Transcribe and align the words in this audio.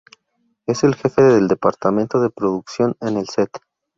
Es 0.65 0.83
el 0.83 0.95
jefe 0.95 1.21
del 1.21 1.47
departamento 1.47 2.19
de 2.19 2.31
producción 2.31 2.95
en 3.01 3.17
el 3.17 3.29
"set". 3.29 3.51